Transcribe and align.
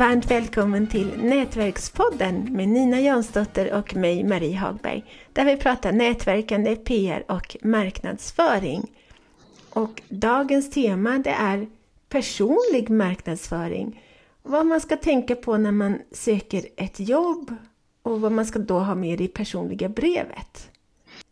Varmt 0.00 0.30
välkommen 0.30 0.86
till 0.86 1.22
Nätverkspodden 1.22 2.52
med 2.52 2.68
Nina 2.68 3.00
Jansdotter 3.00 3.72
och 3.72 3.96
mig 3.96 4.24
Marie 4.24 4.56
Hagberg. 4.56 5.04
Där 5.32 5.44
vi 5.44 5.56
pratar 5.56 5.92
nätverkande, 5.92 6.76
PR 6.76 7.24
och 7.28 7.56
marknadsföring. 7.62 8.90
Och 9.70 10.02
dagens 10.08 10.70
tema 10.70 11.18
det 11.18 11.30
är 11.30 11.66
personlig 12.08 12.90
marknadsföring. 12.90 14.02
Vad 14.42 14.66
man 14.66 14.80
ska 14.80 14.96
tänka 14.96 15.36
på 15.36 15.56
när 15.56 15.72
man 15.72 15.98
söker 16.12 16.62
ett 16.76 17.00
jobb 17.00 17.54
och 18.02 18.20
vad 18.20 18.32
man 18.32 18.46
ska 18.46 18.58
då 18.58 18.78
ha 18.78 18.94
med 18.94 19.20
i 19.20 19.28
personliga 19.28 19.88
brevet. 19.88 20.70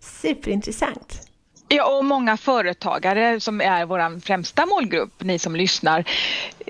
Superintressant! 0.01 1.29
Ja, 1.69 1.99
och 1.99 2.05
många 2.05 2.37
företagare 2.37 3.41
som 3.41 3.61
är 3.61 3.87
vår 3.87 4.21
främsta 4.21 4.67
målgrupp, 4.67 5.23
ni 5.23 5.39
som 5.39 5.57
lyssnar. 5.57 6.05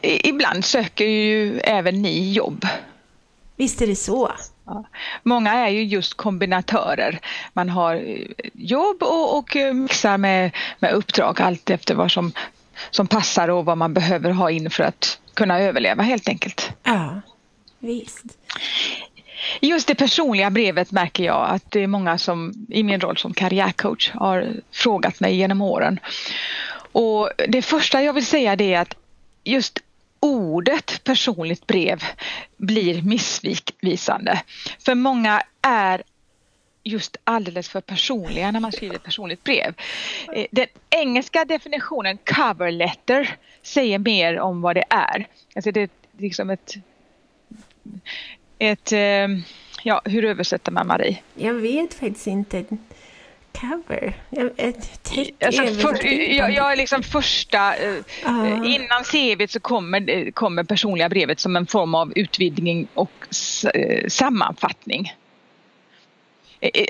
Ibland 0.03 0.65
söker 0.65 1.05
ju 1.05 1.61
även 1.61 2.03
ni 2.03 2.33
jobb. 2.33 2.67
Visst 3.57 3.83
är 3.83 3.87
det 3.87 3.97
så. 3.97 4.33
Ja. 4.67 4.85
Många 5.23 5.53
är 5.53 5.69
ju 5.69 5.83
just 5.83 6.15
kombinatörer. 6.15 7.21
Man 7.53 7.69
har 7.69 7.95
eh, 7.95 8.27
jobb 8.55 9.03
och, 9.03 9.39
och 9.39 9.57
eh, 9.57 9.75
mixar 9.75 10.19
med, 10.19 10.51
med 10.79 10.93
uppdrag 10.93 11.41
allt 11.41 11.71
efter 11.71 11.95
vad 11.95 12.11
som, 12.11 12.33
som 12.91 13.07
passar 13.07 13.49
och 13.49 13.65
vad 13.65 13.79
man 13.79 13.95
behöver 13.95 14.31
ha 14.31 14.51
in 14.51 14.71
för 14.71 14.85
att 14.85 15.21
kunna 15.35 15.61
överleva 15.61 16.03
helt 16.03 16.29
enkelt. 16.29 16.71
Ja, 16.83 17.21
visst. 17.79 18.25
Just 19.61 19.89
det 19.89 19.95
personliga 19.95 20.51
brevet 20.51 20.91
märker 20.91 21.25
jag 21.25 21.49
att 21.51 21.71
det 21.71 21.81
är 21.81 21.87
många 21.87 22.19
som 22.19 22.67
i 22.69 22.83
min 22.83 23.01
roll 23.01 23.17
som 23.17 23.35
karriärcoach 23.35 24.11
har 24.15 24.47
frågat 24.73 25.21
mig 25.21 25.37
genom 25.37 25.63
åren. 25.63 26.01
Och 26.93 27.31
det 27.49 27.63
första 27.63 28.03
jag 28.03 28.13
vill 28.13 28.27
säga 28.27 28.57
det 28.57 28.75
är 28.75 28.81
att 28.81 28.95
just 29.45 29.79
ordet 30.21 31.05
personligt 31.05 31.67
brev 31.67 32.03
blir 32.57 33.03
missvisande. 33.03 34.43
För 34.79 34.95
många 34.95 35.43
är 35.63 36.03
just 36.83 37.17
alldeles 37.25 37.69
för 37.69 37.81
personliga 37.81 38.51
när 38.51 38.61
man 38.61 38.73
skriver 38.73 38.99
personligt 38.99 39.45
brev. 39.45 39.75
Eh, 40.35 40.47
den 40.51 40.67
engelska 40.91 41.45
definitionen 41.45 42.19
cover 42.25 42.71
letter 42.71 43.37
säger 43.63 43.99
mer 43.99 44.39
om 44.41 44.61
vad 44.61 44.77
det 44.77 44.85
är. 44.91 45.27
Alltså 45.55 45.71
det 45.71 45.81
är 45.81 45.89
liksom 46.19 46.51
ett 46.51 46.75
ett, 48.59 48.93
eh, 48.93 49.29
ja 49.83 50.03
hur 50.05 50.25
översätter 50.25 50.73
man 50.73 50.87
Marie? 50.87 51.23
Jag 51.35 51.55
vet 51.55 51.95
faktiskt 51.95 52.27
inte. 52.27 52.65
Cover? 53.61 54.17
Täcke 55.03 55.47
alltså, 55.47 55.63
för, 55.63 56.07
jag, 56.37 56.51
jag 56.51 56.73
är 56.73 56.77
liksom 56.77 57.03
första, 57.03 57.75
uh. 57.77 58.75
innan 58.75 59.05
CVt 59.05 59.51
så 59.51 59.61
kommer, 59.61 60.31
kommer 60.31 60.65
personliga 60.65 61.09
brevet 61.09 61.41
som 61.41 61.57
en 61.57 61.67
form 61.67 61.95
av 61.95 62.13
utvidgning 62.17 62.89
och 62.95 63.11
sammanfattning. 64.09 65.13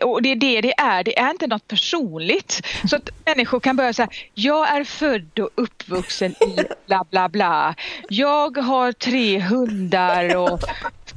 Och 0.03 0.23
det 0.23 0.29
är 0.29 0.37
det 0.37 0.61
det 0.61 0.75
är, 0.79 1.05
det 1.05 1.19
är 1.19 1.31
inte 1.31 1.47
något 1.47 1.69
personligt. 1.69 2.67
Så 2.85 2.97
att 2.97 3.11
människor 3.27 3.61
kan 3.61 3.77
börja 3.77 3.93
säga, 3.93 4.09
jag 4.35 4.77
är 4.77 4.85
född 4.85 5.39
och 5.39 5.51
uppvuxen 5.55 6.31
i 6.31 6.57
bla 6.87 7.05
bla 7.11 7.29
bla. 7.29 7.75
Jag 8.09 8.57
har 8.57 8.93
tre 8.93 9.41
hundar 9.41 10.37
och 10.37 10.61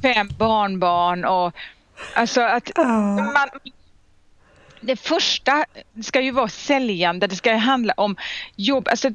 fem 0.02 0.28
barnbarn 0.38 1.24
och 1.24 1.52
alltså 2.14 2.40
att 2.40 2.70
man, 2.76 3.48
det 4.82 4.96
första 4.96 5.64
ska 6.02 6.20
ju 6.20 6.30
vara 6.30 6.48
säljande, 6.48 7.26
det 7.26 7.36
ska 7.36 7.52
handla 7.56 7.92
om 7.96 8.16
jobb. 8.56 8.88
Alltså, 8.88 9.10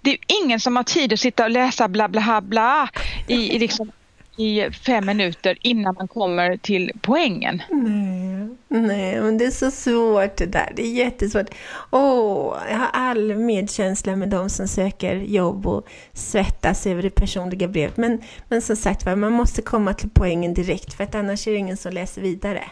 det 0.00 0.10
är 0.10 0.18
ingen 0.44 0.60
som 0.60 0.76
har 0.76 0.82
tid 0.82 1.12
att 1.12 1.20
sitta 1.20 1.44
och 1.44 1.50
läsa 1.50 1.88
bla 1.88 2.08
bla 2.08 2.40
bla 2.40 2.88
i, 3.26 3.56
i, 3.56 3.58
liksom, 3.58 3.92
i 4.36 4.70
fem 4.70 5.06
minuter 5.06 5.58
innan 5.62 5.94
man 5.94 6.08
kommer 6.08 6.56
till 6.56 6.92
poängen. 7.00 7.62
Nej, 7.70 8.56
nej, 8.68 9.20
men 9.20 9.38
det 9.38 9.44
är 9.44 9.50
så 9.50 9.70
svårt 9.70 10.36
det 10.36 10.46
där. 10.46 10.72
Det 10.76 10.82
är 10.82 10.92
jättesvårt. 10.92 11.50
Åh, 11.90 12.56
jag 12.70 12.78
har 12.78 12.90
all 12.92 13.34
medkänsla 13.34 14.16
med 14.16 14.28
de 14.28 14.50
som 14.50 14.68
söker 14.68 15.16
jobb 15.16 15.66
och 15.66 15.88
svettas 16.12 16.86
över 16.86 17.02
det 17.02 17.10
personliga 17.10 17.68
brevet. 17.68 17.96
Men, 17.96 18.22
men 18.48 18.62
som 18.62 18.76
sagt 18.76 19.06
man 19.06 19.32
måste 19.32 19.62
komma 19.62 19.94
till 19.94 20.10
poängen 20.14 20.54
direkt 20.54 20.94
för 20.94 21.04
att 21.04 21.14
annars 21.14 21.46
är 21.46 21.52
det 21.52 21.58
ingen 21.58 21.76
som 21.76 21.92
läser 21.92 22.22
vidare. 22.22 22.64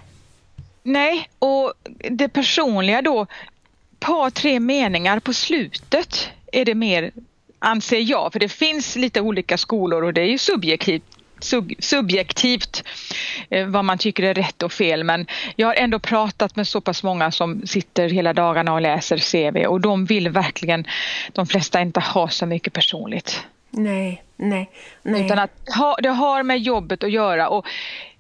Nej, 0.89 1.29
och 1.39 1.73
det 2.11 2.29
personliga 2.29 3.03
då, 3.03 3.27
par 4.01 4.31
tre 4.31 4.61
meningar 4.61 5.21
på 5.21 5.33
slutet 5.33 6.29
är 6.53 6.65
det 6.65 6.75
mer 6.75 7.11
anser 7.59 8.01
jag, 8.01 8.33
för 8.33 8.41
det 8.41 8.49
finns 8.49 8.97
lite 8.97 9.21
olika 9.21 9.59
skolor 9.59 10.05
och 10.05 10.15
det 10.15 10.21
är 10.21 10.27
ju 10.27 10.39
subjektivt 10.39 11.03
sub 11.41 11.73
subjektivt 11.79 12.85
eh, 13.51 13.67
vad 13.67 13.85
man 13.85 13.99
tycker 13.99 14.23
är 14.23 14.35
rätt 14.35 14.63
och 14.63 14.73
fel 14.73 15.05
men 15.05 15.27
jag 15.57 15.67
har 15.67 15.75
ändå 15.75 15.99
pratat 15.99 16.57
med 16.57 16.69
så 16.69 16.81
pass 16.81 17.03
många 17.03 17.31
som 17.31 17.67
sitter 17.67 18.09
hela 18.09 18.33
dagarna 18.33 18.73
och 18.73 18.81
läser 18.81 19.19
CV 19.19 19.67
och 19.67 19.81
de 19.81 20.05
vill 20.05 20.29
verkligen, 20.29 20.87
de 21.33 21.47
flesta 21.47 21.81
inte 21.81 22.01
ha 22.01 22.29
så 22.29 22.47
mycket 22.47 22.73
personligt. 22.73 23.47
Nej, 23.71 24.23
nej, 24.37 24.71
nej. 25.03 25.25
Utan 25.25 25.39
att 25.39 25.51
ha, 25.77 25.97
det 26.03 26.09
har 26.09 26.43
med 26.43 26.59
jobbet 26.59 27.05
att 27.05 27.11
göra 27.11 27.49
och 27.49 27.67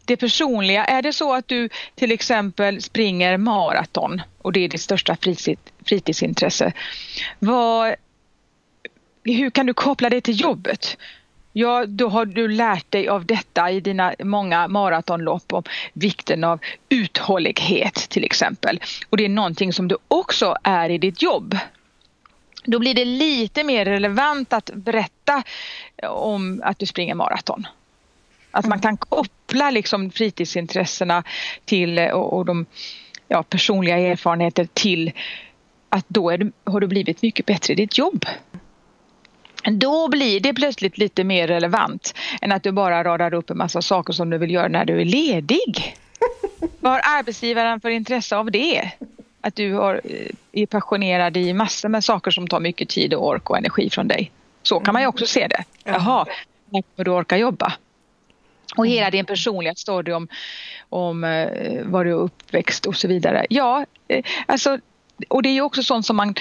det 0.08 0.16
personliga, 0.16 0.84
är 0.84 1.02
det 1.02 1.12
så 1.12 1.34
att 1.34 1.48
du 1.48 1.68
till 1.94 2.12
exempel 2.12 2.82
springer 2.82 3.36
maraton 3.36 4.22
och 4.42 4.52
det 4.52 4.60
är 4.60 4.68
ditt 4.68 4.80
största 4.80 5.16
fritid, 5.16 5.58
fritidsintresse, 5.84 6.72
vad, 7.38 7.94
hur 9.24 9.50
kan 9.50 9.66
du 9.66 9.74
koppla 9.74 10.10
det 10.10 10.20
till 10.20 10.40
jobbet? 10.40 10.96
Ja, 11.52 11.86
då 11.86 12.08
har 12.08 12.24
du 12.24 12.48
lärt 12.48 12.90
dig 12.90 13.08
av 13.08 13.26
detta 13.26 13.70
i 13.70 13.80
dina 13.80 14.14
många 14.18 14.68
maratonlopp 14.68 15.52
om 15.52 15.62
vikten 15.92 16.44
av 16.44 16.60
uthållighet 16.88 17.94
till 17.94 18.24
exempel. 18.24 18.80
Och 19.08 19.16
det 19.16 19.24
är 19.24 19.28
någonting 19.28 19.72
som 19.72 19.88
du 19.88 19.96
också 20.08 20.56
är 20.62 20.90
i 20.90 20.98
ditt 20.98 21.22
jobb. 21.22 21.58
Då 22.64 22.78
blir 22.78 22.94
det 22.94 23.04
lite 23.04 23.64
mer 23.64 23.84
relevant 23.84 24.52
att 24.52 24.70
berätta 24.74 25.42
om 26.08 26.62
att 26.64 26.78
du 26.78 26.86
springer 26.86 27.14
maraton. 27.14 27.66
Att 28.50 28.66
man 28.66 28.80
kan 28.80 28.96
koppla 28.96 29.70
liksom 29.70 30.10
fritidsintressena 30.10 31.24
till 31.64 31.98
och, 31.98 32.32
och 32.32 32.44
de 32.44 32.66
ja, 33.28 33.42
personliga 33.42 33.98
erfarenheter 33.98 34.68
till 34.74 35.12
att 35.88 36.04
då 36.08 36.30
är, 36.30 36.52
har 36.64 36.80
du 36.80 36.86
blivit 36.86 37.22
mycket 37.22 37.46
bättre 37.46 37.72
i 37.72 37.76
ditt 37.76 37.98
jobb. 37.98 38.24
Då 39.64 40.08
blir 40.08 40.40
det 40.40 40.54
plötsligt 40.54 40.98
lite 40.98 41.24
mer 41.24 41.48
relevant 41.48 42.14
än 42.40 42.52
att 42.52 42.62
du 42.62 42.72
bara 42.72 43.04
radar 43.04 43.34
upp 43.34 43.50
en 43.50 43.58
massa 43.58 43.82
saker 43.82 44.12
som 44.12 44.30
du 44.30 44.38
vill 44.38 44.50
göra 44.50 44.68
när 44.68 44.84
du 44.84 45.00
är 45.00 45.04
ledig. 45.04 45.96
Vad 46.80 46.92
har 46.92 47.00
arbetsgivaren 47.04 47.80
för 47.80 47.90
intresse 47.90 48.36
av 48.36 48.50
det? 48.50 48.90
Att 49.40 49.54
du 49.54 49.72
har, 49.72 50.00
eh, 50.04 50.62
är 50.62 50.66
passionerad 50.66 51.36
i 51.36 51.52
massor 51.52 51.88
med 51.88 52.04
saker 52.04 52.30
som 52.30 52.48
tar 52.48 52.60
mycket 52.60 52.88
tid 52.88 53.14
och 53.14 53.26
ork 53.26 53.50
och 53.50 53.58
energi 53.58 53.90
från 53.90 54.08
dig. 54.08 54.30
Så 54.62 54.80
kan 54.80 54.92
man 54.92 55.02
ju 55.02 55.08
också 55.08 55.26
se 55.26 55.46
det. 55.46 55.64
Jaha, 55.84 56.26
när 56.70 56.82
kommer 56.82 57.04
du 57.04 57.10
orka 57.10 57.36
jobba? 57.36 57.72
Och 58.76 58.86
hela 58.86 59.10
din 59.10 59.26
personliga 59.26 59.74
story 59.74 60.12
om, 60.12 60.28
om 60.88 61.24
eh, 61.24 61.84
var 61.84 62.04
du 62.04 62.10
är 62.10 62.14
uppväxt 62.14 62.86
och 62.86 62.96
så 62.96 63.08
vidare. 63.08 63.46
Ja, 63.50 63.86
eh, 64.08 64.24
alltså, 64.46 64.78
och 65.28 65.42
det 65.42 65.48
är 65.48 65.52
ju 65.52 65.60
också 65.60 65.82
sånt 65.82 66.06
som 66.06 66.16
man 66.16 66.34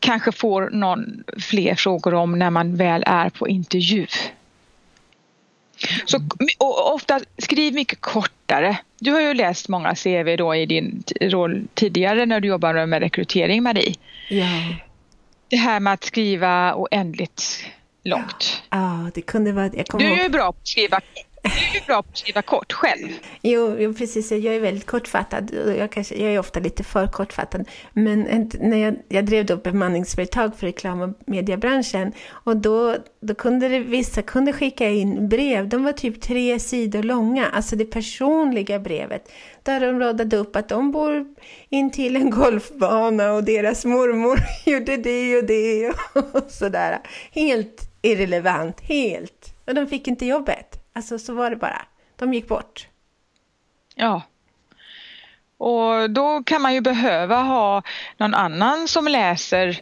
kanske 0.00 0.32
får 0.32 0.70
någon 0.70 1.24
fler 1.38 1.74
frågor 1.74 2.14
om 2.14 2.38
när 2.38 2.50
man 2.50 2.76
väl 2.76 3.04
är 3.06 3.30
på 3.30 3.48
intervju. 3.48 4.06
Så, 6.04 6.18
och 6.58 6.94
ofta 6.94 7.20
skriv 7.38 7.74
mycket 7.74 8.00
kortare. 8.00 8.78
Du 8.98 9.12
har 9.12 9.20
ju 9.20 9.34
läst 9.34 9.68
många 9.68 9.94
CV 9.94 10.36
då 10.36 10.54
i 10.54 10.66
din 10.66 11.02
roll 11.20 11.66
tidigare 11.74 12.26
när 12.26 12.40
du 12.40 12.48
jobbade 12.48 12.86
med 12.86 13.02
rekrytering 13.02 13.62
Marie. 13.62 13.94
Ja. 14.28 14.46
Det 15.48 15.56
här 15.56 15.80
med 15.80 15.92
att 15.92 16.04
skriva 16.04 16.74
oändligt 16.74 17.64
långt. 18.04 18.62
Ja, 18.70 19.10
det 19.14 19.22
kunde 19.22 19.52
vara... 19.52 19.68
du 19.68 20.12
är 20.12 20.22
ju 20.22 20.28
bra 20.28 20.52
på 20.52 20.58
att 20.58 20.68
skriva 20.68 21.00
du 21.44 21.78
är 21.78 21.86
bra 21.86 22.02
på 22.02 22.08
att 22.10 22.18
skriva 22.18 22.42
kort 22.42 22.72
själv. 22.72 23.08
Jo, 23.42 23.76
jo, 23.78 23.94
precis. 23.94 24.30
Jag 24.32 24.54
är 24.54 24.60
väldigt 24.60 24.86
kortfattad. 24.86 25.50
Jag, 25.78 25.92
kanske, 25.92 26.14
jag 26.14 26.34
är 26.34 26.38
ofta 26.38 26.60
lite 26.60 26.84
för 26.84 27.06
kortfattad. 27.06 27.68
Men 27.92 28.48
när 28.60 28.76
jag, 28.76 28.96
jag 29.08 29.26
drev 29.26 29.46
då 29.46 29.56
bemanningsföretag 29.56 30.56
för 30.56 30.66
reklam 30.66 31.00
och 31.00 31.10
mediebranschen 31.26 32.12
och 32.28 32.56
då, 32.56 32.96
då 33.20 33.34
kunde 33.34 33.68
det, 33.68 33.78
vissa 33.78 34.22
kunde 34.22 34.52
skicka 34.52 34.88
in 34.88 35.28
brev. 35.28 35.68
De 35.68 35.84
var 35.84 35.92
typ 35.92 36.20
tre 36.20 36.58
sidor 36.58 37.02
långa, 37.02 37.46
alltså 37.46 37.76
det 37.76 37.84
personliga 37.84 38.78
brevet. 38.78 39.32
Där 39.62 39.80
de 39.80 40.00
radade 40.00 40.36
upp 40.36 40.56
att 40.56 40.68
de 40.68 40.92
bor 40.92 41.26
in 41.68 41.90
till 41.90 42.16
en 42.16 42.30
golfbana 42.30 43.32
och 43.32 43.44
deras 43.44 43.84
mormor 43.84 44.38
gjorde 44.70 44.96
det 44.96 45.38
och 45.38 45.44
det 45.44 45.88
och 46.14 46.44
sådär. 46.50 46.98
Helt 47.32 47.90
irrelevant, 48.02 48.80
helt. 48.80 49.54
Och 49.66 49.74
de 49.74 49.86
fick 49.86 50.08
inte 50.08 50.26
jobbet. 50.26 50.83
Alltså 50.94 51.18
så 51.18 51.34
var 51.34 51.50
det 51.50 51.56
bara. 51.56 51.86
De 52.16 52.34
gick 52.34 52.48
bort. 52.48 52.88
Ja. 53.94 54.22
Och 55.58 56.10
då 56.10 56.42
kan 56.42 56.62
man 56.62 56.74
ju 56.74 56.80
behöva 56.80 57.42
ha 57.42 57.82
någon 58.16 58.34
annan 58.34 58.88
som 58.88 59.08
läser 59.08 59.80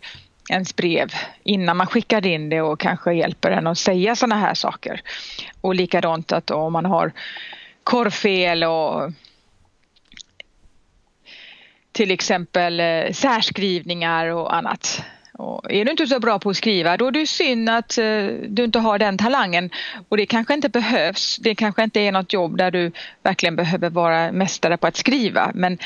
ens 0.50 0.76
brev 0.76 1.12
innan 1.43 1.76
man 1.76 1.87
skickar 1.87 2.26
in 2.26 2.49
det 2.49 2.62
och 2.62 2.81
kanske 2.81 3.12
hjälper 3.12 3.50
en 3.50 3.67
att 3.67 3.79
säga 3.79 4.17
sådana 4.17 4.37
här 4.37 4.55
saker. 4.55 5.03
Och 5.61 5.75
likadant 5.75 6.32
att 6.32 6.50
om 6.50 6.73
man 6.73 6.87
har 6.87 7.12
korrfel 7.85 8.65
och 8.65 9.12
till 11.93 12.11
exempel 12.11 12.81
eh, 12.81 13.12
särskrivningar 13.12 14.26
och 14.26 14.55
annat. 14.55 15.05
Och 15.32 15.73
är 15.73 15.84
du 15.84 15.90
inte 15.90 16.06
så 16.06 16.20
bra 16.20 16.38
på 16.38 16.50
att 16.50 16.56
skriva 16.56 16.96
då 16.96 17.06
är 17.06 17.11
det 17.11 17.26
synd 17.26 17.70
att 17.70 17.99
eh, 17.99 18.26
du 18.49 18.64
inte 18.64 18.79
har 18.79 18.99
den 18.99 19.19
talangen 19.19 19.70
och 20.08 20.17
det 20.17 20.26
kanske 20.26 20.55
inte 20.55 20.69
behövs. 20.69 21.37
Det 21.37 21.55
kanske 21.55 21.84
inte 21.84 22.00
är 22.00 22.12
något 22.12 22.32
jobb 22.32 22.56
där 22.56 22.70
du 22.70 22.93
verkligen 23.23 23.56
behöver 23.56 23.90
vara 23.90 24.32
mästare 24.32 24.76
på 24.76 24.87
att 24.87 24.96
skriva 24.96 25.50
men 25.55 25.79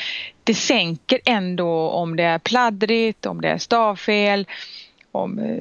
det 0.43 0.53
sänker 0.53 1.19
ändå 1.25 1.89
om 1.89 2.15
det 2.15 2.23
är 2.23 2.39
pladdrigt, 2.39 3.25
om 3.25 3.41
det 3.41 3.49
är 3.49 3.57
stavfel, 3.57 4.47
om 5.11 5.39
eh, 5.39 5.59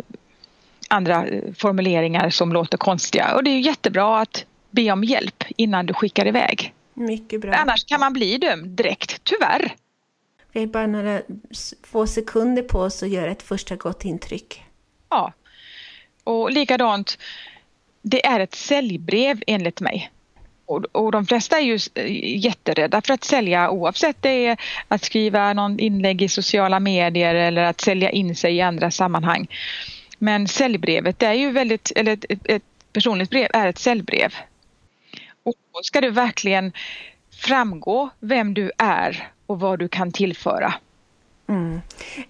andra 0.88 1.26
formuleringar 1.58 2.30
som 2.30 2.52
låter 2.52 2.78
konstiga 2.78 3.34
och 3.34 3.44
det 3.44 3.50
är 3.50 3.58
jättebra 3.58 4.20
att 4.20 4.44
be 4.70 4.90
om 4.90 5.04
hjälp 5.04 5.44
innan 5.56 5.86
du 5.86 5.94
skickar 5.94 6.26
iväg. 6.26 6.72
Mycket 6.94 7.40
bra. 7.40 7.54
Annars 7.54 7.84
kan 7.84 8.00
man 8.00 8.12
bli 8.12 8.38
dömd 8.38 8.66
direkt, 8.66 9.20
tyvärr. 9.24 9.74
Vi 10.56 10.60
har 10.60 10.66
bara 10.66 10.86
några 10.86 11.22
få 11.82 12.06
sekunder 12.06 12.62
på 12.62 12.78
oss 12.78 13.02
att 13.02 13.08
göra 13.08 13.30
ett 13.30 13.42
första 13.42 13.76
gott 13.76 14.04
intryck. 14.04 14.62
Ja. 15.08 15.32
Och 16.24 16.50
likadant, 16.50 17.18
det 18.02 18.26
är 18.26 18.40
ett 18.40 18.54
säljbrev 18.54 19.42
enligt 19.46 19.80
mig. 19.80 20.10
Och, 20.66 20.84
och 20.92 21.12
de 21.12 21.26
flesta 21.26 21.56
är 21.56 21.62
ju 21.62 21.78
eh, 21.94 22.36
jätterädda 22.44 23.02
för 23.02 23.14
att 23.14 23.24
sälja 23.24 23.70
oavsett 23.70 24.16
det 24.22 24.46
är 24.46 24.56
att 24.88 25.04
skriva 25.04 25.52
någon 25.52 25.78
inlägg 25.78 26.22
i 26.22 26.28
sociala 26.28 26.80
medier 26.80 27.34
eller 27.34 27.62
att 27.62 27.80
sälja 27.80 28.10
in 28.10 28.36
sig 28.36 28.56
i 28.56 28.60
andra 28.60 28.90
sammanhang. 28.90 29.46
Men 30.18 30.48
säljbrevet 30.48 31.22
är 31.22 31.32
ju 31.32 31.50
väldigt, 31.50 31.92
eller 31.96 32.12
ett, 32.12 32.24
ett 32.44 32.64
personligt 32.92 33.30
brev 33.30 33.48
är 33.52 33.66
ett 33.68 33.78
säljbrev. 33.78 34.34
Och 35.42 35.54
då 35.72 35.82
ska 35.82 36.00
det 36.00 36.10
verkligen 36.10 36.72
framgå 37.30 38.10
vem 38.20 38.54
du 38.54 38.72
är 38.78 39.30
och 39.46 39.60
vad 39.60 39.78
du 39.78 39.88
kan 39.88 40.12
tillföra. 40.12 40.74
Mm. 41.48 41.80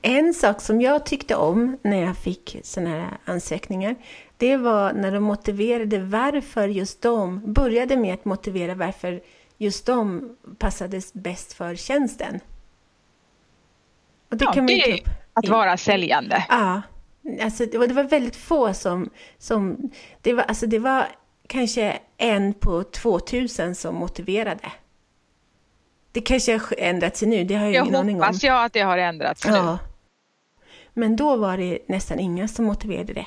En 0.03 0.35
sak 0.35 0.61
som 0.61 0.81
jag 0.81 1.07
tyckte 1.07 1.37
om 1.37 1.79
när 1.83 2.03
jag 2.03 2.17
fick 2.17 2.57
sådana 2.63 2.91
här 2.91 3.19
ansökningar, 3.25 3.97
det 4.37 4.57
var 4.57 4.93
när 4.93 5.13
de 5.13 5.25
motiverade 5.25 5.99
varför 5.99 6.69
just 6.69 7.03
de, 7.03 7.53
började 7.53 7.97
med 7.97 8.15
att 8.15 8.25
motivera 8.25 8.75
varför 8.75 9.21
just 9.59 9.87
de 9.87 10.31
passades 10.59 11.13
bäst 11.15 11.53
för 11.53 11.75
tjänsten. 11.75 12.41
Och 14.31 14.37
det 14.37 14.45
ja, 14.45 14.53
kan 14.53 14.67
det 14.67 14.91
är 14.91 15.01
att 15.33 15.49
vara 15.49 15.77
säljande. 15.77 16.47
Ja, 16.49 16.83
alltså 17.43 17.67
det 17.67 17.79
var, 17.79 17.87
det 17.87 17.95
var 17.95 18.05
väldigt 18.05 18.37
få 18.37 18.75
som, 18.75 19.11
som 19.39 19.91
det, 20.23 20.33
var, 20.33 20.43
alltså 20.43 20.67
det 20.67 20.79
var 20.79 21.07
kanske 21.47 21.99
en 22.17 22.55
på 22.55 22.83
2000 22.83 23.75
som 23.75 23.95
motiverade. 23.95 24.73
Det 26.17 26.21
kanske 26.21 26.53
har 26.53 26.75
ändrat 26.79 27.17
sig 27.17 27.29
nu, 27.29 27.45
det 27.45 27.55
har 27.55 27.65
jag, 27.65 27.75
jag 27.75 27.87
ingen 27.87 28.01
aning 28.01 28.17
om. 28.17 28.21
Jag 28.21 28.27
hoppas 28.27 28.43
jag 28.43 28.65
att 28.65 28.73
det 28.73 28.81
har 28.81 28.99
ändrats 28.99 29.47
nu. 29.47 29.53
Ja. 29.53 29.79
Men 30.95 31.17
då 31.17 31.37
var 31.37 31.57
det 31.57 31.79
nästan 31.87 32.19
inga 32.19 32.49
som 32.49 32.65
motiverade 32.65 33.13
det. 33.13 33.27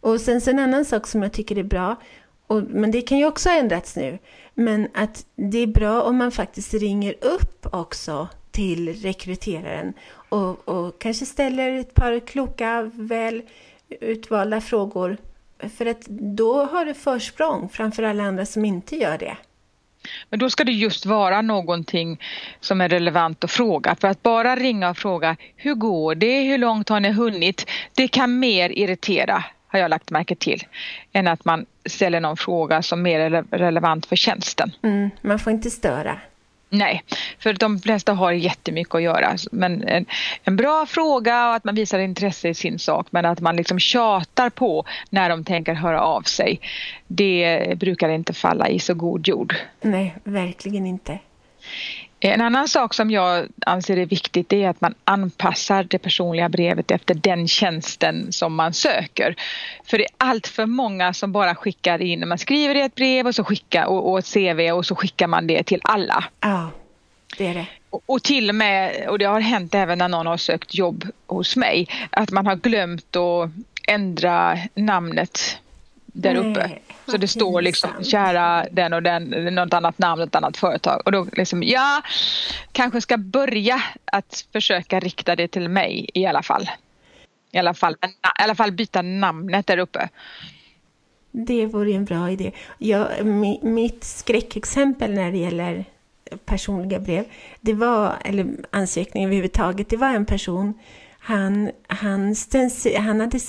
Och 0.00 0.20
sen 0.20 0.40
så 0.40 0.50
en 0.50 0.58
annan 0.58 0.84
sak 0.84 1.06
som 1.06 1.22
jag 1.22 1.32
tycker 1.32 1.58
är 1.58 1.62
bra, 1.62 1.96
och, 2.46 2.62
men 2.62 2.90
det 2.90 3.00
kan 3.02 3.18
ju 3.18 3.26
också 3.26 3.48
ha 3.48 3.56
ändrats 3.56 3.96
nu, 3.96 4.18
men 4.54 4.88
att 4.94 5.26
det 5.36 5.58
är 5.58 5.66
bra 5.66 6.02
om 6.02 6.16
man 6.16 6.30
faktiskt 6.30 6.74
ringer 6.74 7.14
upp 7.20 7.66
också 7.74 8.28
till 8.50 9.02
rekryteraren 9.02 9.94
och, 10.28 10.68
och 10.68 10.98
kanske 10.98 11.26
ställer 11.26 11.70
ett 11.70 11.94
par 11.94 12.20
kloka, 12.20 12.90
väl 12.94 13.42
utvalda 14.00 14.60
frågor. 14.60 15.16
För 15.76 15.86
att 15.86 16.06
då 16.36 16.64
har 16.64 16.84
du 16.84 16.94
försprång 16.94 17.68
framför 17.68 18.02
alla 18.02 18.22
andra 18.22 18.46
som 18.46 18.64
inte 18.64 18.96
gör 18.96 19.18
det. 19.18 19.36
Men 20.30 20.38
då 20.38 20.50
ska 20.50 20.64
det 20.64 20.72
just 20.72 21.06
vara 21.06 21.42
någonting 21.42 22.20
som 22.60 22.80
är 22.80 22.88
relevant 22.88 23.44
att 23.44 23.50
fråga. 23.50 23.96
För 24.00 24.08
att 24.08 24.22
bara 24.22 24.56
ringa 24.56 24.90
och 24.90 24.98
fråga 24.98 25.36
hur 25.56 25.74
går 25.74 26.14
det, 26.14 26.42
hur 26.42 26.58
långt 26.58 26.88
har 26.88 27.00
ni 27.00 27.12
hunnit? 27.12 27.70
Det 27.94 28.08
kan 28.08 28.38
mer 28.38 28.70
irritera, 28.70 29.44
har 29.66 29.78
jag 29.78 29.90
lagt 29.90 30.10
märke 30.10 30.34
till, 30.34 30.62
än 31.12 31.28
att 31.28 31.44
man 31.44 31.66
ställer 31.86 32.20
någon 32.20 32.36
fråga 32.36 32.82
som 32.82 33.02
mer 33.02 33.20
är 33.20 33.44
relevant 33.50 34.06
för 34.06 34.16
tjänsten. 34.16 34.72
Mm, 34.82 35.10
man 35.22 35.38
får 35.38 35.52
inte 35.52 35.70
störa. 35.70 36.20
Nej, 36.78 37.02
för 37.38 37.52
de 37.52 37.78
flesta 37.78 38.12
har 38.12 38.32
jättemycket 38.32 38.94
att 38.94 39.02
göra. 39.02 39.36
Men 39.52 39.82
en, 39.82 40.06
en, 40.44 40.56
bra 40.56 40.86
fråga 40.86 41.48
och 41.48 41.54
att 41.54 41.64
man 41.64 41.74
visar 41.74 41.98
intresse 41.98 42.48
i 42.48 42.54
sin 42.54 42.78
sak 42.78 43.06
men 43.10 43.24
att 43.24 43.40
man 43.40 43.56
liksom 43.56 43.78
tjatar 43.78 44.50
på 44.50 44.84
när 45.10 45.28
de 45.28 45.44
tänker 45.44 45.74
höra 45.74 46.00
av 46.00 46.22
sig. 46.22 46.60
Det 47.06 47.78
brukar 47.78 48.08
inte 48.08 48.32
falla 48.32 48.68
i 48.68 48.78
så 48.78 48.94
god 48.94 49.28
jord. 49.28 49.54
Nej, 49.80 50.14
verkligen 50.24 50.86
inte. 50.86 51.18
En 52.26 52.40
annan 52.40 52.68
sak 52.68 52.94
som 52.94 53.10
jag 53.10 53.46
anser 53.66 53.96
är 53.96 54.06
viktigt 54.06 54.52
är 54.52 54.68
att 54.68 54.80
man 54.80 54.94
anpassar 55.04 55.84
det 55.84 55.98
personliga 55.98 56.48
brevet 56.48 56.90
efter 56.90 57.14
den 57.14 57.48
tjänsten 57.48 58.32
som 58.32 58.54
man 58.54 58.72
söker. 58.72 59.34
För 59.84 59.98
det 59.98 60.04
är 60.04 60.10
allt 60.16 60.46
för 60.46 60.66
många 60.66 61.14
som 61.14 61.32
bara 61.32 61.54
skickar 61.54 62.02
in, 62.02 62.28
man 62.28 62.38
skriver 62.38 62.74
ett 62.74 62.94
brev 62.94 63.26
och, 63.26 63.34
så 63.34 63.44
skickar, 63.44 63.84
och, 63.84 64.10
och 64.10 64.18
ett 64.18 64.32
CV 64.32 64.72
och 64.72 64.86
så 64.86 64.94
skickar 64.94 65.26
man 65.26 65.46
det 65.46 65.62
till 65.62 65.80
alla. 65.84 66.24
Ja, 66.40 66.70
det 67.38 67.46
är 67.46 67.54
det. 67.54 67.66
Och, 67.90 68.02
och 68.06 68.22
till 68.22 68.48
och 68.48 68.54
med, 68.54 69.08
och 69.08 69.18
det 69.18 69.24
har 69.24 69.40
hänt 69.40 69.74
även 69.74 69.98
när 69.98 70.08
någon 70.08 70.26
har 70.26 70.36
sökt 70.36 70.74
jobb 70.74 71.06
hos 71.26 71.56
mig, 71.56 71.88
att 72.10 72.30
man 72.30 72.46
har 72.46 72.56
glömt 72.56 73.16
att 73.16 73.50
ändra 73.88 74.58
namnet 74.74 75.58
där 76.14 76.34
uppe. 76.34 76.70
Så 77.06 77.16
det 77.16 77.28
står 77.28 77.62
liksom 77.62 77.90
kära 78.02 78.66
den 78.70 78.92
och 78.92 79.02
den, 79.02 79.24
något 79.54 79.74
annat 79.74 79.98
namn, 79.98 80.22
ett 80.22 80.34
annat 80.34 80.56
företag. 80.56 81.02
Och 81.04 81.12
då 81.12 81.26
liksom, 81.32 81.62
ja, 81.62 82.02
kanske 82.72 83.00
ska 83.00 83.16
börja 83.16 83.82
att 84.04 84.46
försöka 84.52 85.00
rikta 85.00 85.36
det 85.36 85.48
till 85.48 85.68
mig 85.68 86.10
i 86.14 86.26
alla 86.26 86.42
fall. 86.42 86.70
I 87.52 87.58
alla 87.58 87.74
fall, 87.74 87.96
i 88.02 88.42
alla 88.42 88.54
fall 88.54 88.72
byta 88.72 89.02
namnet 89.02 89.66
där 89.66 89.78
uppe. 89.78 90.08
Det 91.30 91.66
vore 91.66 91.92
en 91.92 92.04
bra 92.04 92.30
idé. 92.30 92.52
Jag, 92.78 93.26
mitt 93.62 94.04
skräckexempel 94.04 95.14
när 95.14 95.32
det 95.32 95.38
gäller 95.38 95.84
personliga 96.44 97.00
brev, 97.00 97.24
det 97.60 97.72
var, 97.72 98.16
eller 98.24 98.46
ansökning 98.70 99.24
överhuvudtaget, 99.24 99.90
det 99.90 99.96
var 99.96 100.14
en 100.14 100.26
person, 100.26 100.74
han, 101.18 101.70
han, 101.86 102.34
han 102.98 103.20
hade 103.20 103.40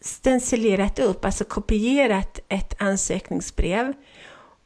stencilerat 0.00 0.98
upp, 0.98 1.24
alltså 1.24 1.44
kopierat 1.44 2.40
ett 2.48 2.82
ansökningsbrev 2.82 3.92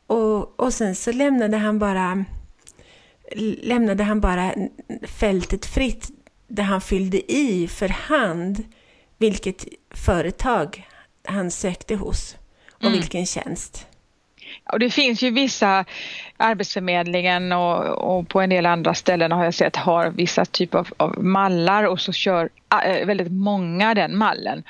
och, 0.07 0.61
och 0.61 0.73
sen 0.73 0.95
så 0.95 1.13
lämnade 1.13 1.57
han 1.57 1.79
bara 1.79 2.25
lämnade 3.63 4.05
han 4.05 4.21
bara 4.21 4.55
fältet 5.03 5.67
fritt 5.67 6.11
där 6.49 6.63
han 6.63 6.81
fyllde 6.81 7.33
i 7.33 7.69
för 7.69 7.89
hand 7.89 8.65
vilket 9.19 9.65
företag 9.91 10.89
han 11.25 11.51
sökte 11.51 11.95
hos 11.95 12.37
och 12.73 12.83
mm. 12.83 12.93
vilken 12.93 13.27
tjänst. 13.27 13.87
Och 14.73 14.79
det 14.79 14.91
finns 14.91 15.23
ju 15.23 15.31
vissa, 15.31 15.85
Arbetsförmedlingen 16.37 17.53
och, 17.53 17.85
och, 17.85 18.29
på 18.29 18.41
en 18.41 18.51
del 18.51 18.67
andra 18.67 18.95
ställen 18.95 19.33
har 19.33 19.45
jag 19.45 19.55
sett 19.55 19.77
har 19.77 20.11
vissa 20.11 20.45
typer 20.45 20.79
av, 20.79 20.89
av 20.97 21.25
mallar 21.25 21.85
och 21.85 22.01
så 22.01 22.13
kör 22.13 22.49
äh, 22.85 23.07
väldigt 23.07 23.33
många 23.33 23.95
den 23.95 24.17
mallen 24.17 24.65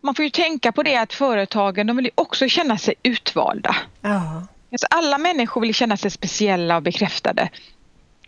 man 0.00 0.14
får 0.14 0.24
ju 0.24 0.30
tänka 0.30 0.72
på 0.72 0.82
det 0.82 0.96
att 0.96 1.12
företagen 1.12 1.86
de 1.86 1.96
vill 1.96 2.10
också 2.14 2.48
känna 2.48 2.78
sig 2.78 2.94
utvalda. 3.02 3.76
Ja. 4.00 4.46
Alltså 4.72 4.86
alla 4.90 5.18
människor 5.18 5.60
vill 5.60 5.74
känna 5.74 5.96
sig 5.96 6.10
speciella 6.10 6.76
och 6.76 6.82
bekräftade. 6.82 7.48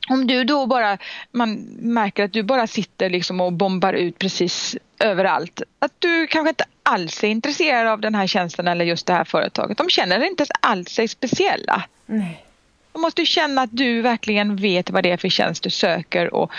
Om 0.09 0.27
du 0.27 0.45
då 0.45 0.67
bara, 0.67 0.99
man 1.31 1.55
märker 1.79 2.25
att 2.25 2.33
du 2.33 2.43
bara 2.43 2.67
sitter 2.67 3.11
liksom 3.11 3.41
och 3.41 3.53
bombar 3.53 3.93
ut 3.93 4.19
precis 4.19 4.77
överallt. 4.99 5.63
Att 5.79 5.93
du 5.99 6.27
kanske 6.27 6.49
inte 6.49 6.65
alls 6.83 7.25
är 7.25 7.29
intresserad 7.29 7.87
av 7.87 8.01
den 8.01 8.15
här 8.15 8.27
tjänsten 8.27 8.69
eller 8.69 8.85
just 8.85 9.07
det 9.07 9.13
här 9.13 9.25
företaget. 9.25 9.79
De 9.79 9.89
känner 9.89 10.25
inte 10.25 10.47
alls 10.61 10.89
sig 10.89 11.09
speciella. 11.09 11.83
Nej. 12.07 12.45
Du 12.93 13.01
måste 13.01 13.27
känna 13.27 13.63
att 13.63 13.77
du 13.77 14.03
verkligen 14.03 14.57
vet 14.57 14.91
vad 14.91 15.03
det 15.03 15.11
är 15.11 15.17
för 15.17 15.29
tjänst 15.29 15.63
du 15.63 15.71
söker 15.71 16.35
och 16.35 16.53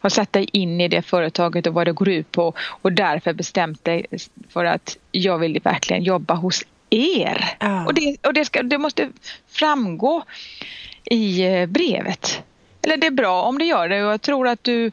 har 0.00 0.10
satt 0.10 0.32
dig 0.32 0.48
in 0.52 0.80
i 0.80 0.88
det 0.88 1.02
företaget 1.02 1.66
och 1.66 1.74
vad 1.74 1.86
det 1.86 1.92
går 1.92 2.08
ut 2.08 2.32
på 2.32 2.54
och 2.58 2.92
därför 2.92 3.32
bestämt 3.32 3.84
dig 3.84 4.06
för 4.48 4.64
att 4.64 4.96
jag 5.12 5.38
vill 5.38 5.60
verkligen 5.64 6.02
jobba 6.02 6.34
hos 6.34 6.64
er. 6.90 7.44
Ja. 7.60 7.86
Och, 7.86 7.94
det, 7.94 8.16
och 8.26 8.34
det, 8.34 8.44
ska, 8.44 8.62
det 8.62 8.78
måste 8.78 9.08
framgå 9.48 10.22
i 11.04 11.42
eh, 11.42 11.66
brevet. 11.66 12.42
Eller 12.82 12.96
det 12.96 13.06
är 13.06 13.10
bra 13.10 13.42
om 13.42 13.58
det 13.58 13.64
gör 13.64 13.88
det 13.88 14.04
och 14.04 14.12
jag 14.12 14.22
tror 14.22 14.48
att 14.48 14.64
du 14.64 14.90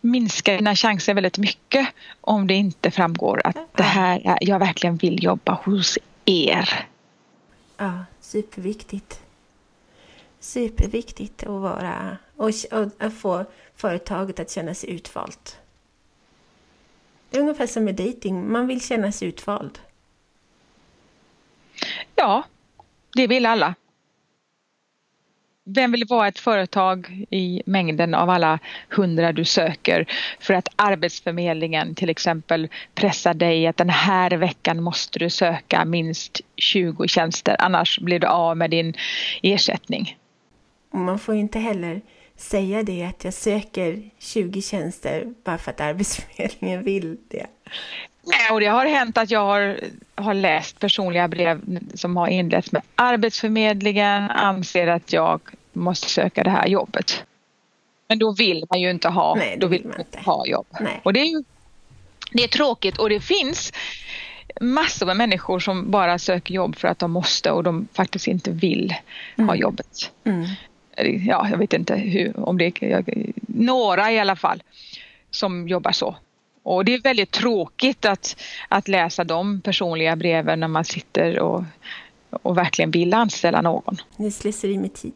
minskar 0.00 0.56
dina 0.56 0.76
chanser 0.76 1.14
väldigt 1.14 1.38
mycket 1.38 1.88
om 2.20 2.46
det 2.46 2.54
inte 2.54 2.90
framgår 2.90 3.40
att 3.44 3.56
det 3.76 3.82
här, 3.82 4.38
jag 4.40 4.58
verkligen 4.58 4.96
vill 4.96 5.24
jobba 5.24 5.52
hos 5.64 5.98
er. 6.24 6.86
Ja, 7.76 8.04
superviktigt 8.20 9.20
superviktigt 10.40 11.42
att 11.42 11.48
vara 11.48 12.16
och, 12.36 12.50
och, 13.00 13.12
få, 13.12 13.44
företaget 13.74 14.40
att 14.40 14.50
känna 14.50 14.74
sig 14.74 14.90
utvalt. 14.90 15.58
Det 17.30 17.36
är 17.36 17.40
ungefär 17.40 17.66
som 17.66 17.84
med 17.84 17.94
dating. 17.94 18.52
man 18.52 18.66
vill 18.66 18.80
känna 18.80 19.12
sig 19.12 19.28
utvald. 19.28 19.78
Ja, 22.14 22.42
det 23.14 23.26
vill 23.26 23.46
alla. 23.46 23.74
Vem 25.64 25.92
vill 25.92 26.04
vara 26.08 26.28
ett 26.28 26.38
företag 26.38 27.24
i 27.30 27.62
mängden 27.66 28.14
av 28.14 28.30
alla 28.30 28.58
hundra 28.90 29.32
du 29.32 29.44
söker 29.44 30.06
för 30.40 30.54
att 30.54 30.68
Arbetsförmedlingen 30.76 31.94
till 31.94 32.10
exempel 32.10 32.68
pressar 32.94 33.34
dig 33.34 33.66
att 33.66 33.76
den 33.76 33.90
här 33.90 34.30
veckan 34.30 34.82
måste 34.82 35.18
du 35.18 35.30
söka 35.30 35.84
minst 35.84 36.40
20 36.56 37.08
tjänster 37.08 37.56
annars 37.58 37.98
blir 37.98 38.18
du 38.18 38.26
av 38.26 38.56
med 38.56 38.70
din 38.70 38.94
ersättning 39.42 40.16
man 40.90 41.18
får 41.18 41.34
inte 41.34 41.58
heller 41.58 42.00
säga 42.36 42.82
det 42.82 43.04
att 43.04 43.24
jag 43.24 43.34
söker 43.34 44.10
20 44.18 44.62
tjänster 44.62 45.34
bara 45.44 45.58
för 45.58 45.70
att 45.70 45.80
Arbetsförmedlingen 45.80 46.84
vill 46.84 47.16
det. 47.28 47.46
Nej, 48.22 48.52
och 48.52 48.60
det 48.60 48.66
har 48.66 48.86
hänt 48.86 49.18
att 49.18 49.30
jag 49.30 49.40
har, 49.40 49.80
har 50.14 50.34
läst 50.34 50.80
personliga 50.80 51.28
brev 51.28 51.78
som 51.94 52.16
har 52.16 52.28
inletts 52.28 52.72
med 52.72 52.82
Arbetsförmedlingen 52.94 54.30
anser 54.30 54.86
att 54.86 55.12
jag 55.12 55.40
måste 55.72 56.08
söka 56.08 56.42
det 56.42 56.50
här 56.50 56.66
jobbet. 56.66 57.24
Men 58.08 58.18
då 58.18 58.32
vill 58.32 58.64
man 58.70 58.80
ju 58.80 58.90
inte 58.90 59.08
ha, 59.08 59.34
Nej, 59.34 59.56
då 59.60 59.66
vill 59.66 59.86
man 59.86 60.00
inte 60.00 60.18
ha 60.18 60.46
jobb. 60.46 60.66
Nej. 60.80 61.00
Och 61.04 61.12
det 61.12 61.20
är, 61.20 61.24
ju, 61.24 61.42
det 62.32 62.44
är 62.44 62.48
tråkigt 62.48 62.98
och 62.98 63.08
det 63.08 63.20
finns 63.20 63.72
massor 64.60 65.06
med 65.06 65.16
människor 65.16 65.58
som 65.58 65.90
bara 65.90 66.18
söker 66.18 66.54
jobb 66.54 66.76
för 66.76 66.88
att 66.88 66.98
de 66.98 67.10
måste 67.10 67.50
och 67.50 67.62
de 67.62 67.88
faktiskt 67.92 68.26
inte 68.26 68.50
vill 68.50 68.94
mm. 69.36 69.48
ha 69.48 69.56
jobbet. 69.56 70.10
Mm. 70.24 70.46
Ja, 71.04 71.48
jag 71.50 71.58
vet 71.58 71.72
inte 71.72 71.94
hur, 71.94 72.40
om 72.40 72.58
det 72.58 72.82
är 72.82 73.04
några 73.46 74.12
i 74.12 74.18
alla 74.18 74.36
fall 74.36 74.62
som 75.30 75.68
jobbar 75.68 75.92
så. 75.92 76.16
Och 76.62 76.84
det 76.84 76.94
är 76.94 77.00
väldigt 77.00 77.30
tråkigt 77.30 78.04
att, 78.04 78.36
att 78.68 78.88
läsa 78.88 79.24
de 79.24 79.60
personliga 79.60 80.16
breven 80.16 80.60
när 80.60 80.68
man 80.68 80.84
sitter 80.84 81.38
och, 81.38 81.64
och 82.30 82.56
verkligen 82.56 82.90
vill 82.90 83.14
anställa 83.14 83.62
någon. 83.62 83.96
Det 84.16 84.26
är 84.26 84.30
slöseri 84.30 84.78
med 84.78 84.94
tid. 84.94 85.14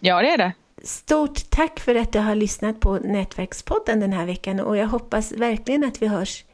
Ja, 0.00 0.22
det 0.22 0.28
är 0.28 0.38
det. 0.38 0.52
Stort 0.84 1.50
tack 1.50 1.80
för 1.80 1.94
att 1.94 2.12
du 2.12 2.18
har 2.18 2.34
lyssnat 2.34 2.80
på 2.80 2.98
Nätverkspodden 2.98 4.00
den 4.00 4.12
här 4.12 4.26
veckan 4.26 4.60
och 4.60 4.76
jag 4.76 4.86
hoppas 4.86 5.32
verkligen 5.32 5.84
att 5.84 6.02
vi 6.02 6.06
hörs 6.06 6.44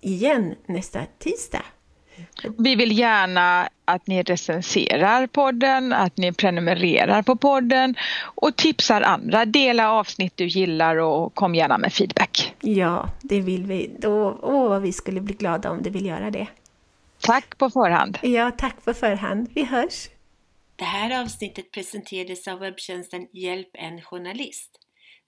igen 0.00 0.54
nästa 0.66 1.00
tisdag. 1.18 1.62
Vi 2.58 2.74
vill 2.74 2.98
gärna 2.98 3.68
att 3.84 4.06
ni 4.06 4.22
recenserar 4.22 5.26
podden, 5.26 5.92
att 5.92 6.16
ni 6.16 6.32
prenumererar 6.32 7.22
på 7.22 7.36
podden 7.36 7.94
och 8.22 8.56
tipsar 8.56 9.00
andra. 9.00 9.44
Dela 9.44 9.90
avsnitt 9.90 10.32
du 10.36 10.46
gillar 10.46 10.96
och 10.96 11.34
kom 11.34 11.54
gärna 11.54 11.78
med 11.78 11.92
feedback. 11.92 12.54
Ja, 12.60 13.08
det 13.22 13.40
vill 13.40 13.66
vi. 13.66 13.96
Åh, 14.04 14.38
åh 14.42 14.68
vad 14.68 14.82
vi 14.82 14.92
skulle 14.92 15.20
bli 15.20 15.34
glada 15.34 15.70
om 15.70 15.82
du 15.82 15.90
vill 15.90 16.06
göra 16.06 16.30
det. 16.30 16.46
Tack 17.20 17.58
på 17.58 17.70
förhand. 17.70 18.18
Ja, 18.22 18.50
tack 18.50 18.84
på 18.84 18.94
förhand. 18.94 19.48
Vi 19.54 19.64
hörs. 19.64 20.08
Det 20.76 20.84
här 20.84 21.22
avsnittet 21.22 21.70
presenterades 21.70 22.48
av 22.48 22.58
webbtjänsten 22.58 23.26
Hjälp 23.32 23.70
en 23.72 24.02
journalist. 24.02 24.70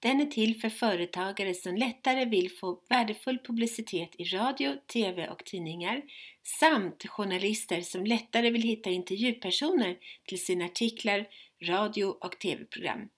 Den 0.01 0.21
är 0.21 0.27
till 0.27 0.61
för 0.61 0.69
företagare 0.69 1.55
som 1.55 1.77
lättare 1.77 2.25
vill 2.25 2.51
få 2.61 2.83
värdefull 2.89 3.39
publicitet 3.39 4.11
i 4.19 4.25
radio, 4.25 4.77
TV 4.93 5.29
och 5.29 5.45
tidningar 5.45 6.03
samt 6.61 7.09
journalister 7.09 7.81
som 7.81 8.05
lättare 8.05 8.51
vill 8.51 8.63
hitta 8.63 8.91
intervjupersoner 8.91 9.99
till 10.25 10.45
sina 10.45 10.65
artiklar, 10.65 11.29
radio 11.63 12.05
och 12.05 12.39
TV-program. 12.39 13.09